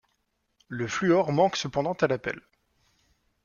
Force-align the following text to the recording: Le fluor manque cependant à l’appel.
Le 0.67 0.87
fluor 0.87 1.31
manque 1.31 1.55
cependant 1.57 1.93
à 1.93 2.07
l’appel. 2.07 2.41